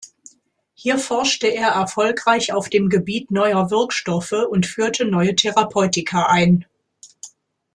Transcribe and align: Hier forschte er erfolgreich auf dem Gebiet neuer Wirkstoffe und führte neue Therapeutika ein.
Hier 0.73 0.97
forschte 0.97 1.45
er 1.45 1.67
erfolgreich 1.73 2.53
auf 2.53 2.69
dem 2.69 2.89
Gebiet 2.89 3.29
neuer 3.29 3.69
Wirkstoffe 3.69 4.31
und 4.31 4.65
führte 4.65 5.05
neue 5.05 5.35
Therapeutika 5.35 6.25
ein. 6.25 6.65